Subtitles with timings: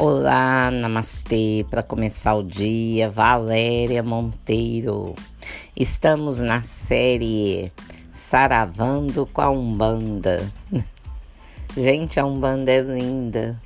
[0.00, 1.66] Olá, namastê.
[1.68, 5.16] Para começar o dia, Valéria Monteiro.
[5.74, 7.72] Estamos na série
[8.12, 10.48] Saravando com a Umbanda.
[11.76, 13.60] Gente, a Umbanda é linda.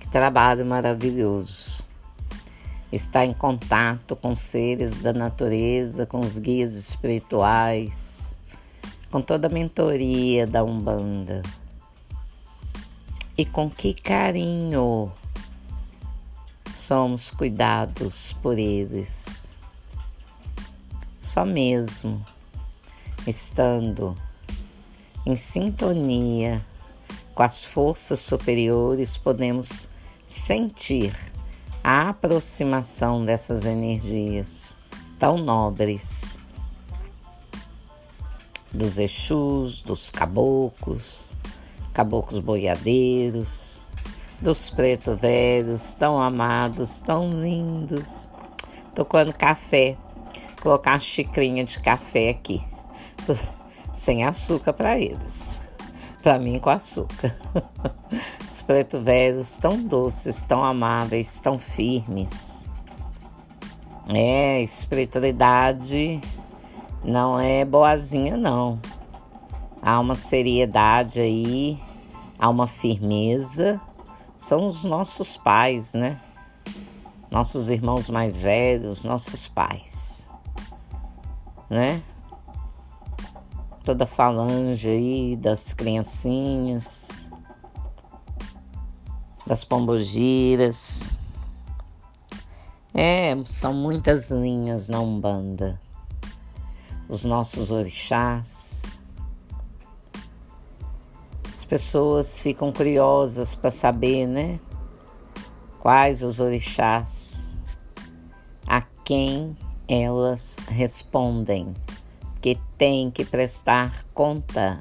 [0.00, 1.84] Que trabalho maravilhoso.
[2.90, 8.36] Está em contato com seres da natureza, com os guias espirituais,
[9.08, 11.42] com toda a mentoria da Umbanda.
[13.36, 15.12] E com que carinho
[16.78, 19.48] somos cuidados por eles.
[21.20, 22.24] Só mesmo
[23.26, 24.16] estando
[25.26, 26.64] em sintonia
[27.34, 29.88] com as forças superiores, podemos
[30.26, 31.14] sentir
[31.82, 34.78] a aproximação dessas energias
[35.18, 36.38] tão nobres
[38.72, 41.34] dos Exus, dos caboclos,
[41.92, 43.87] caboclos boiadeiros,
[44.40, 48.28] dos pretos velhos, tão amados, tão lindos.
[48.94, 49.96] Tocando café.
[50.62, 52.62] Colocar uma xicrinha de café aqui.
[53.94, 55.60] Sem açúcar para eles.
[56.22, 57.34] Para mim, com açúcar.
[58.48, 62.68] Os pretos velhos tão doces, tão amáveis, tão firmes.
[64.08, 66.20] É, espiritualidade
[67.04, 68.80] não é boazinha, não.
[69.82, 71.78] Há uma seriedade aí,
[72.38, 73.80] há uma firmeza
[74.38, 76.20] são os nossos pais, né?
[77.30, 80.28] Nossos irmãos mais velhos, nossos pais,
[81.68, 82.00] né?
[83.84, 87.30] Toda a falange aí das criancinhas,
[89.44, 91.18] das pombogiras.
[92.94, 95.80] É, são muitas linhas na Umbanda.
[97.08, 98.67] Os nossos orixás,
[101.68, 104.58] pessoas ficam curiosas para saber, né?
[105.78, 107.56] Quais os orixás,
[108.66, 109.56] a quem
[109.86, 111.74] elas respondem,
[112.40, 114.80] que tem que prestar conta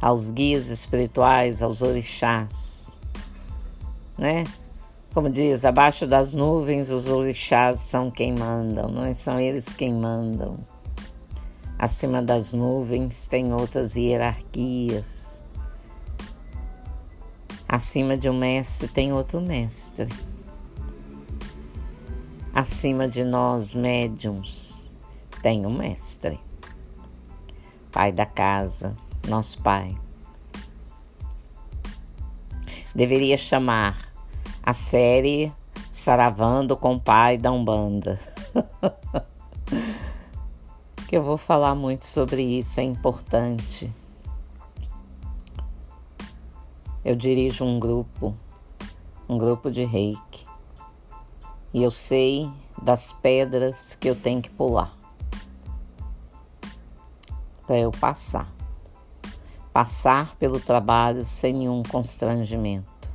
[0.00, 2.98] aos guias espirituais, aos orixás,
[4.18, 4.44] né?
[5.14, 9.12] Como diz, abaixo das nuvens os orixás são quem mandam, não é?
[9.12, 10.58] são eles quem mandam.
[11.82, 15.42] Acima das nuvens tem outras hierarquias.
[17.68, 20.08] Acima de um mestre tem outro mestre.
[22.54, 24.94] Acima de nós, médiums,
[25.42, 26.38] tem um mestre.
[27.90, 29.98] Pai da casa, nosso pai.
[32.94, 34.12] Deveria chamar
[34.62, 35.52] a série
[35.90, 38.20] Saravando com o Pai da Umbanda.
[41.12, 43.92] que eu vou falar muito sobre isso, é importante.
[47.04, 48.34] Eu dirijo um grupo,
[49.28, 50.46] um grupo de reiki,
[51.74, 52.50] e eu sei
[52.80, 54.96] das pedras que eu tenho que pular
[57.66, 58.50] para eu passar.
[59.70, 63.10] Passar pelo trabalho sem nenhum constrangimento.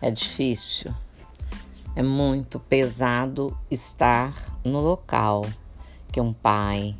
[0.00, 0.94] É difícil,
[1.94, 4.32] é muito pesado estar
[4.64, 5.44] no local
[6.10, 6.96] que um pai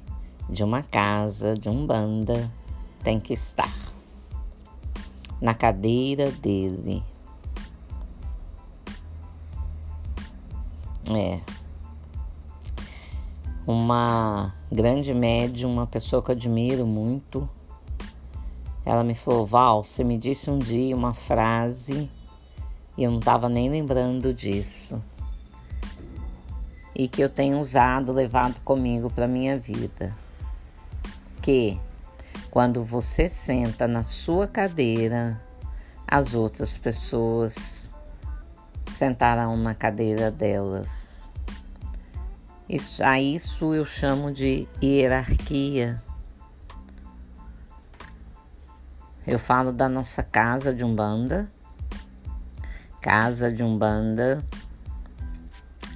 [0.48, 2.50] de uma casa, de um banda,
[3.02, 3.72] tem que estar
[5.41, 7.02] na cadeira dele.
[11.10, 11.41] É.
[13.66, 17.48] Uma grande médium, uma pessoa que eu admiro muito.
[18.84, 22.10] Ela me falou: Val, você me disse um dia uma frase
[22.96, 25.02] e eu não estava nem lembrando disso
[26.98, 30.12] e que eu tenho usado, levado comigo para minha vida.
[31.41, 31.81] Que
[32.50, 35.41] quando você senta na sua cadeira,
[36.04, 37.94] as outras pessoas
[38.88, 41.31] sentarão na cadeira delas.
[42.69, 46.03] Isso, a isso eu chamo de hierarquia.
[49.25, 51.49] Eu falo da nossa casa de Umbanda,
[53.00, 54.44] casa de Umbanda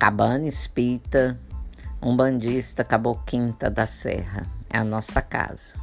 [0.03, 1.39] Cabana Espírita,
[2.03, 4.45] um bandista Caboquinta da Serra.
[4.69, 5.81] É a nossa casa.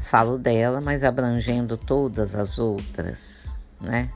[0.00, 4.10] Falo dela, mas abrangendo todas as outras, né?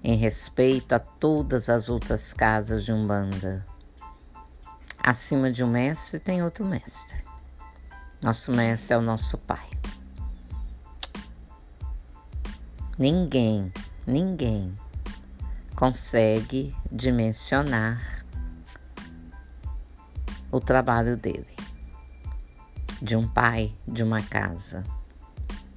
[0.00, 3.66] Em respeito a todas as outras casas de Umbanda.
[4.96, 7.24] Acima de um mestre tem outro mestre.
[8.22, 9.68] Nosso mestre é o nosso pai.
[12.96, 13.72] Ninguém,
[14.06, 14.72] ninguém
[15.82, 18.24] consegue dimensionar
[20.48, 21.56] o trabalho dele,
[23.02, 24.84] de um pai, de uma casa,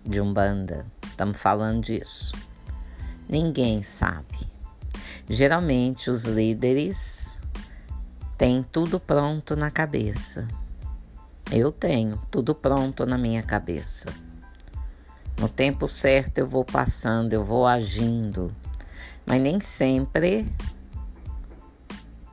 [0.06, 0.86] de um banda.
[1.10, 2.36] Estamos falando disso.
[3.28, 4.48] Ninguém sabe.
[5.28, 7.40] Geralmente os líderes
[8.38, 10.48] têm tudo pronto na cabeça.
[11.52, 14.14] Eu tenho tudo pronto na minha cabeça.
[15.40, 18.56] No tempo certo eu vou passando, eu vou agindo,
[19.26, 20.48] mas nem sempre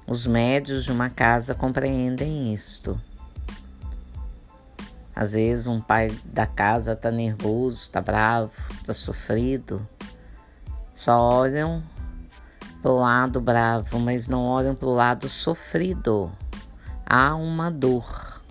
[0.06, 3.00] os médios de uma casa compreendem isto.
[5.14, 8.52] Às vezes um pai da casa tá nervoso, tá bravo,
[8.84, 9.86] tá sofrido.
[10.94, 11.82] Só olham
[12.82, 16.32] pro lado bravo, mas não olham pro lado sofrido.
[17.06, 18.42] Há uma dor,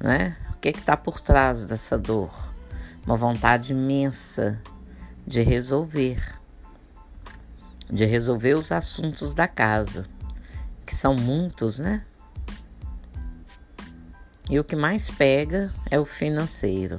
[0.00, 0.36] né?
[0.54, 2.30] O que que tá por trás dessa dor?
[3.04, 4.60] Uma vontade imensa
[5.26, 6.22] de resolver,
[7.92, 10.06] de resolver os assuntos da casa,
[10.86, 12.06] que são muitos, né?
[14.48, 16.98] E o que mais pega é o financeiro.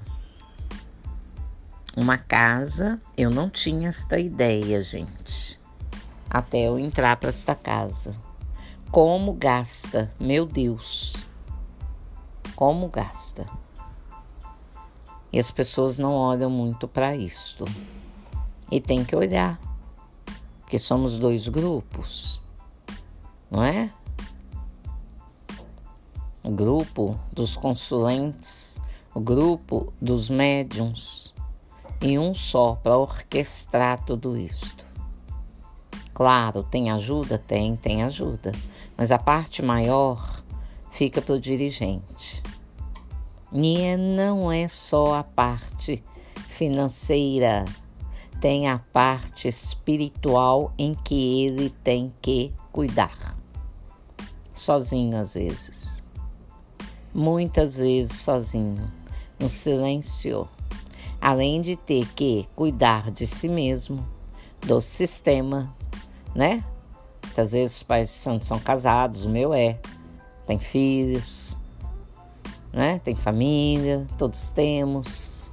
[1.98, 5.60] Uma casa, eu não tinha esta ideia, gente,
[6.30, 8.16] até eu entrar para esta casa.
[8.92, 11.26] Como gasta, meu Deus,
[12.56, 13.48] como gasta.
[15.32, 17.66] E as pessoas não olham muito para isto.
[18.72, 19.60] E tem que olhar,
[20.74, 22.42] porque somos dois grupos,
[23.52, 23.94] não é?
[26.44, 28.80] o grupo dos consulentes,
[29.14, 31.32] o grupo dos médiums
[32.02, 34.84] e um só para orquestrar tudo isto.
[36.12, 37.38] Claro, tem ajuda?
[37.38, 38.52] Tem, tem ajuda.
[38.98, 40.44] Mas a parte maior
[40.90, 42.42] fica para o dirigente.
[43.52, 46.04] E não é só a parte
[46.48, 47.64] financeira,
[48.44, 53.38] tem a parte espiritual em que ele tem que cuidar.
[54.54, 56.04] Sozinho às vezes
[57.14, 58.92] muitas vezes sozinho,
[59.40, 60.48] no silêncio,
[61.22, 64.06] além de ter que cuidar de si mesmo,
[64.62, 65.74] do sistema,
[66.34, 66.64] né?
[67.24, 69.80] Muitas vezes os pais de santos são casados, o meu é,
[70.48, 71.58] tem filhos,
[72.72, 73.00] né?
[73.00, 75.52] Tem família, todos temos.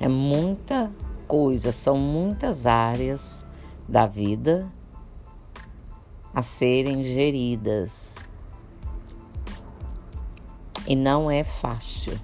[0.00, 0.90] É muita
[1.28, 3.46] coisa, são muitas áreas
[3.86, 4.66] da vida
[6.34, 8.24] a serem geridas
[10.86, 12.18] e não é fácil.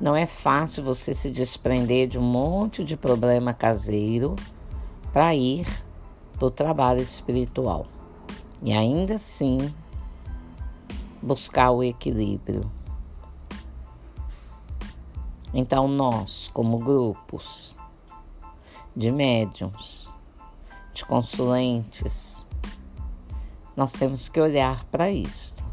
[0.00, 4.36] Não é fácil você se desprender de um monte de problema caseiro
[5.12, 5.66] para ir
[6.38, 7.86] para o trabalho espiritual.
[8.62, 9.74] E ainda assim
[11.20, 12.70] buscar o equilíbrio.
[15.52, 17.76] Então, nós, como grupos
[18.94, 20.14] de médiums,
[20.92, 22.46] de consulentes,
[23.76, 25.68] nós temos que olhar para isto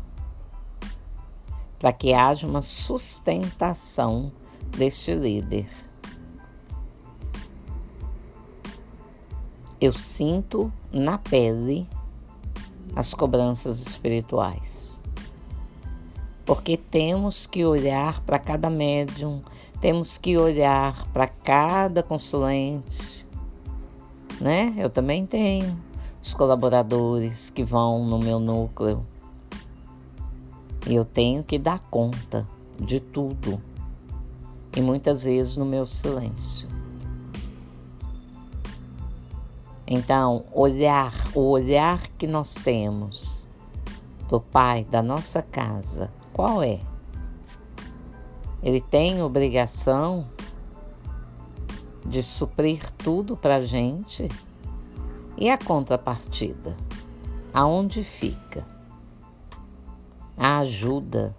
[1.85, 4.31] para que haja uma sustentação
[4.75, 5.67] deste líder.
[9.79, 11.87] Eu sinto na pele
[12.95, 14.99] as cobranças espirituais.
[16.45, 19.41] Porque temos que olhar para cada médium,
[19.81, 23.27] temos que olhar para cada consulente,
[24.39, 24.73] né?
[24.77, 25.75] Eu também tenho
[26.21, 29.05] os colaboradores que vão no meu núcleo
[30.93, 32.47] eu tenho que dar conta
[32.79, 33.59] de tudo.
[34.75, 36.69] E muitas vezes no meu silêncio.
[39.87, 43.47] Então, olhar, o olhar que nós temos
[44.29, 46.81] do pai da nossa casa, qual é?
[48.61, 50.27] Ele tem obrigação
[52.05, 54.27] de suprir tudo para a gente?
[55.37, 56.75] E a contrapartida?
[57.53, 58.75] Aonde fica?
[60.37, 61.33] a ajuda,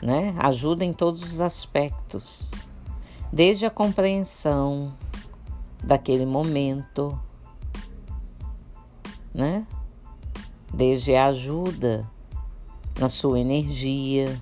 [0.00, 0.34] né?
[0.38, 2.52] Ajuda em todos os aspectos,
[3.32, 4.94] desde a compreensão
[5.82, 7.18] daquele momento,
[9.34, 9.66] né?
[10.72, 12.08] Desde a ajuda
[12.98, 14.40] na sua energia,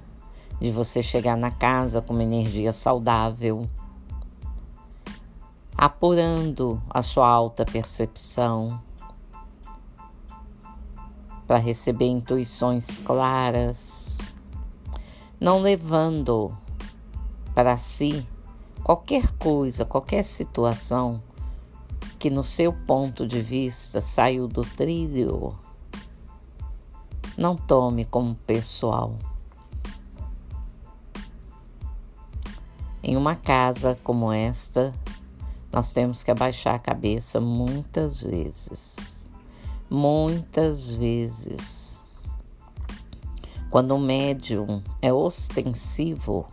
[0.61, 3.69] de você chegar na casa com uma energia saudável,
[5.77, 8.81] apurando a sua alta percepção
[11.47, 14.19] para receber intuições claras,
[15.41, 16.57] não levando
[17.55, 18.27] para si
[18.85, 21.23] qualquer coisa, qualquer situação
[22.19, 25.59] que no seu ponto de vista saiu do trilho.
[27.37, 29.17] Não tome como pessoal.
[33.03, 34.93] Em uma casa como esta,
[35.73, 39.23] nós temos que abaixar a cabeça muitas vezes
[39.95, 42.01] Muitas vezes,
[43.69, 46.47] quando o médium é ostensivo,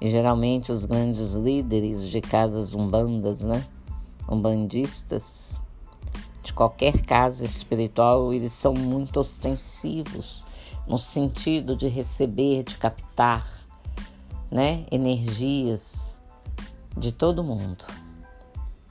[0.00, 3.64] e geralmente os grandes líderes de casas umbandas, né?
[4.28, 5.62] umbandistas,
[6.54, 10.46] qualquer casa espiritual, eles são muito ostensivos
[10.86, 13.46] no sentido de receber, de captar,
[14.50, 16.18] né, energias
[16.96, 17.84] de todo mundo.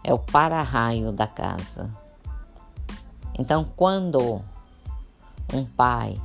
[0.03, 1.89] É o para-raio da casa.
[3.39, 4.41] Então, quando
[5.53, 6.19] um pai,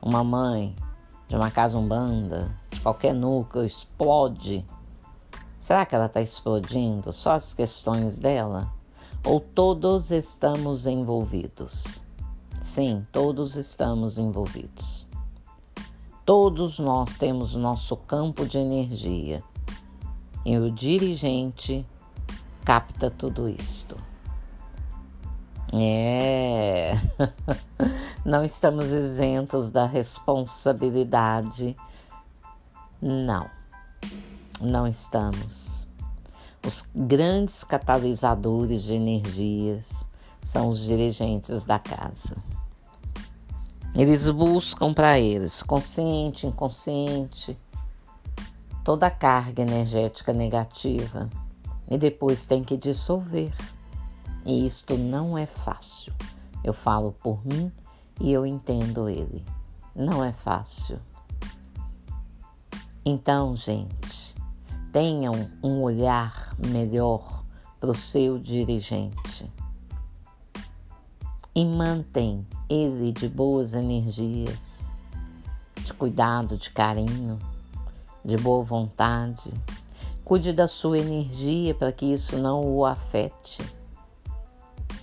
[0.00, 0.74] uma mãe
[1.28, 4.64] de uma casa umbanda, de qualquer núcleo explode,
[5.58, 8.73] será que ela está explodindo só as questões dela?
[9.26, 12.02] Ou todos estamos envolvidos?
[12.60, 15.08] Sim, todos estamos envolvidos.
[16.26, 19.42] Todos nós temos nosso campo de energia
[20.44, 21.86] e o dirigente
[22.66, 23.96] capta tudo isto.
[25.72, 26.92] É,
[28.26, 31.74] não estamos isentos da responsabilidade.
[33.00, 33.48] Não,
[34.60, 35.83] não estamos.
[36.64, 40.08] Os grandes catalisadores de energias
[40.42, 42.36] são os dirigentes da casa.
[43.94, 47.56] Eles buscam para eles, consciente, inconsciente,
[48.82, 51.28] toda a carga energética negativa
[51.88, 53.52] e depois tem que dissolver.
[54.44, 56.12] E isto não é fácil.
[56.62, 57.70] Eu falo por mim
[58.18, 59.44] e eu entendo ele.
[59.94, 60.98] Não é fácil.
[63.04, 64.34] Então, gente,
[64.94, 67.42] tenham um olhar melhor
[67.80, 69.52] para o seu dirigente
[71.52, 74.92] e mantém ele de boas energias,
[75.84, 77.40] de cuidado, de carinho,
[78.24, 79.52] de boa vontade.
[80.24, 83.64] Cuide da sua energia para que isso não o afete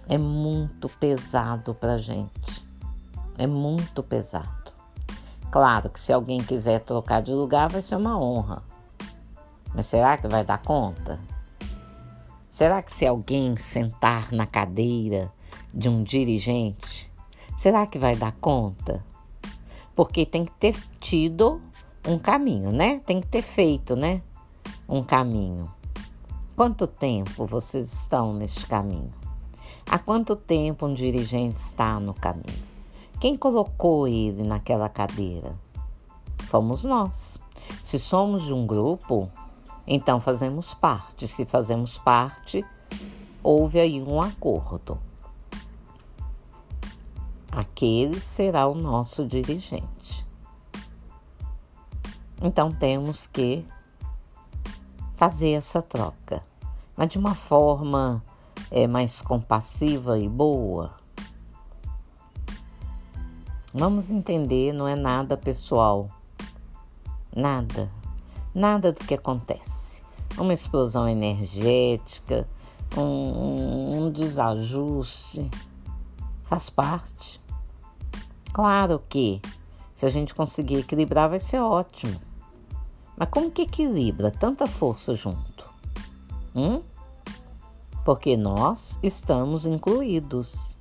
[0.08, 2.66] é muito pesado para gente.
[3.38, 4.72] É muito pesado.
[5.52, 8.71] Claro que se alguém quiser trocar de lugar vai ser uma honra.
[9.74, 11.20] Mas será que vai dar conta?
[12.50, 15.32] Será que se alguém sentar na cadeira
[15.74, 17.12] de um dirigente,
[17.56, 19.04] será que vai dar conta?
[19.96, 21.62] Porque tem que ter tido
[22.06, 23.00] um caminho, né?
[23.06, 24.22] Tem que ter feito, né?
[24.88, 25.72] Um caminho.
[26.56, 29.14] Quanto tempo vocês estão neste caminho?
[29.86, 32.72] Há quanto tempo um dirigente está no caminho?
[33.20, 35.54] Quem colocou ele naquela cadeira?
[36.50, 37.40] Fomos nós.
[37.82, 39.32] Se somos de um grupo,
[39.86, 41.28] então fazemos parte.
[41.28, 42.66] Se fazemos parte,
[43.44, 45.00] houve aí um acordo.
[47.52, 50.26] Aquele será o nosso dirigente.
[52.42, 53.66] Então temos que
[55.16, 56.44] fazer essa troca,
[56.98, 58.24] mas de uma forma
[58.72, 60.96] é mais compassiva e boa?
[63.74, 66.08] Vamos entender, não é nada pessoal.
[67.36, 68.01] Nada.
[68.54, 70.02] Nada do que acontece.
[70.38, 72.48] Uma explosão energética,
[72.98, 75.50] um, um desajuste.
[76.44, 77.42] Faz parte.
[78.54, 79.42] Claro que
[79.96, 82.20] se a gente conseguir equilibrar vai ser ótimo.
[83.18, 85.70] Mas como que equilibra tanta força junto?
[86.56, 86.82] Hum?
[88.04, 90.78] porque nós estamos incluídos.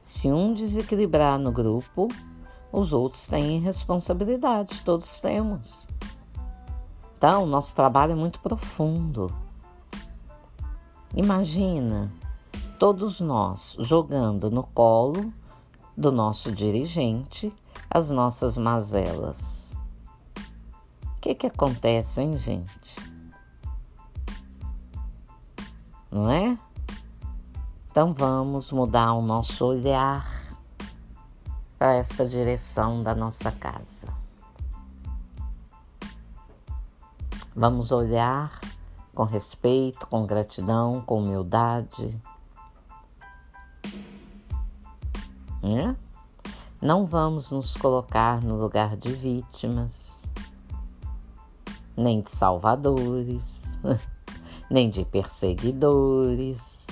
[0.00, 2.08] Se um desequilibrar no grupo,
[2.72, 5.86] os outros têm responsabilidade, todos temos.
[7.16, 9.32] Então, nosso trabalho é muito profundo.
[11.14, 12.10] Imagina
[12.78, 15.32] todos nós jogando no colo
[15.96, 17.52] do nosso dirigente
[17.90, 19.76] as nossas mazelas.
[21.16, 23.12] O que, que acontece, hein, gente?
[26.12, 26.58] não é?
[27.90, 30.41] Então vamos mudar o nosso olhar
[31.82, 34.14] para esta direção da nossa casa.
[37.56, 38.60] Vamos olhar
[39.12, 42.22] com respeito, com gratidão, com humildade.
[45.60, 45.96] Né?
[46.80, 50.30] Não vamos nos colocar no lugar de vítimas,
[51.96, 53.80] nem de salvadores.
[54.70, 56.86] nem de perseguidores.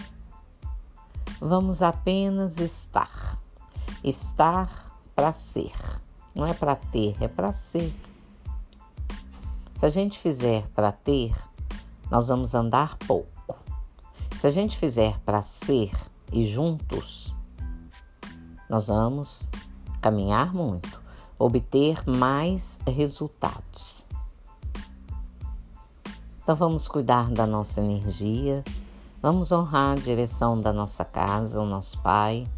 [1.40, 3.38] Vamos apenas estar.
[4.02, 4.79] Estar
[5.20, 5.74] para ser.
[6.34, 7.94] Não é para ter, é para ser.
[9.74, 11.34] Se a gente fizer para ter,
[12.10, 13.54] nós vamos andar pouco.
[14.38, 15.92] Se a gente fizer para ser
[16.32, 17.34] e juntos,
[18.66, 19.50] nós vamos
[20.00, 21.02] caminhar muito,
[21.38, 24.06] obter mais resultados.
[26.42, 28.64] Então vamos cuidar da nossa energia,
[29.20, 32.48] vamos honrar a direção da nossa casa, o nosso Pai,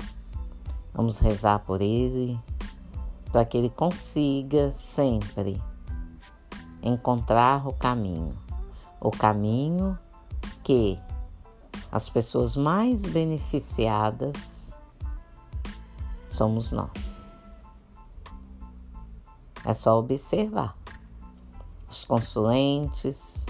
[0.95, 2.39] vamos rezar por Ele,
[3.33, 5.61] para que Ele consiga sempre
[6.83, 8.35] encontrar o caminho,
[9.01, 9.99] o caminho
[10.63, 11.01] que
[11.91, 14.77] as pessoas mais beneficiadas
[16.29, 17.29] somos nós.
[19.65, 20.75] É só observar
[21.89, 23.47] os consulentes,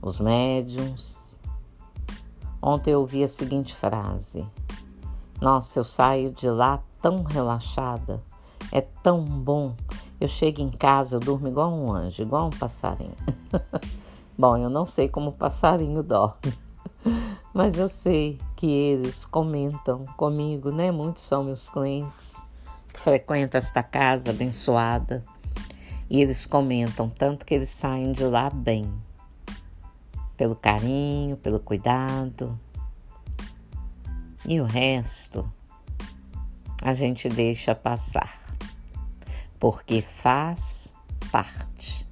[0.00, 1.40] os médiums.
[2.60, 4.46] Ontem eu ouvi a seguinte frase:
[5.40, 8.22] Nossa, eu saio de lá tão relaxada,
[8.72, 9.76] é tão bom.
[10.18, 13.16] Eu chego em casa, eu durmo igual um anjo, igual um passarinho.
[14.36, 16.52] bom, eu não sei como o passarinho dorme,
[17.52, 20.90] mas eu sei que eles comentam comigo, né?
[20.90, 22.42] Muitos são meus clientes
[22.92, 25.22] que frequentam esta casa abençoada.
[26.08, 28.92] E eles comentam tanto que eles saem de lá bem,
[30.36, 32.58] pelo carinho, pelo cuidado.
[34.46, 35.50] E o resto
[36.82, 38.41] a gente deixa passar,
[39.62, 40.92] porque faz
[41.30, 42.04] parte.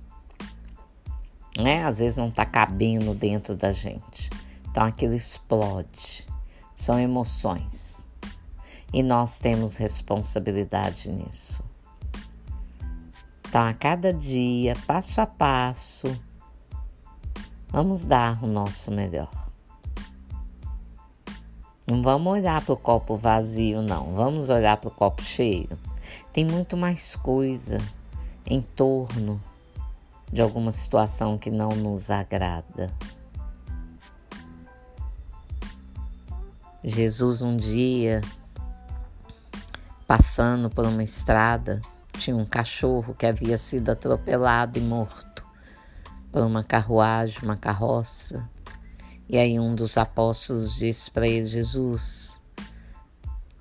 [1.59, 1.83] Né?
[1.83, 4.30] Às vezes não está cabendo dentro da gente.
[4.71, 6.28] Então aquilo explode.
[6.76, 8.07] São emoções.
[8.92, 11.64] E nós temos responsabilidade nisso.
[13.49, 16.07] Então, a cada dia, passo a passo,
[17.69, 19.50] vamos dar o nosso melhor.
[21.90, 24.14] Não vamos olhar para o copo vazio, não.
[24.14, 25.89] Vamos olhar para o copo cheio.
[26.33, 27.79] Tem muito mais coisa
[28.47, 29.40] em torno
[30.33, 32.93] de alguma situação que não nos agrada.
[36.83, 38.23] Jesus, um dia,
[40.07, 41.83] passando por uma estrada,
[42.17, 45.45] tinha um cachorro que havia sido atropelado e morto
[46.33, 48.49] por uma carruagem, uma carroça.
[49.29, 52.39] E aí um dos apóstolos disse para ele: Jesus,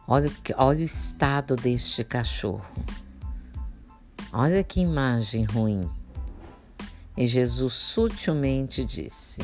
[0.10, 2.66] olha, olha o estado deste cachorro.
[4.34, 5.88] Olha que imagem ruim.
[7.16, 9.42] E Jesus sutilmente disse: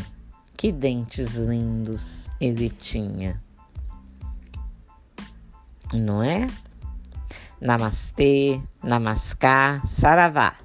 [0.58, 3.42] Que dentes lindos ele tinha.
[5.94, 6.50] Não é?
[7.62, 10.65] Namastê, Namaskar, Saravá.